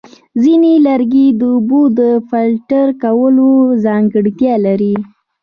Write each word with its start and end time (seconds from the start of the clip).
ځینې 0.43 0.73
لرګي 0.87 1.27
د 1.39 1.41
اوبو 1.55 1.81
د 1.99 2.01
فلټر 2.29 2.87
کولو 3.03 3.49
ځانګړتیا 3.85 4.53
لري. 4.65 4.95